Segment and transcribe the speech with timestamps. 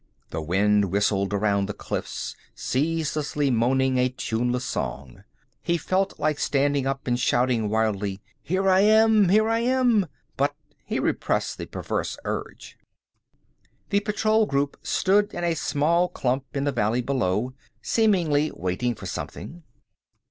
[0.31, 5.23] The wind whistled around the cliffs, ceaselessly moaning a tuneless song.
[5.61, 9.29] He felt like standing up and shouting wildly, "Here I am!
[9.29, 12.79] Here I am!" but he repressed the perverse urge.
[13.91, 19.05] The patrol group stood in a small clump in the valley below, seemingly waiting for
[19.05, 19.61] something.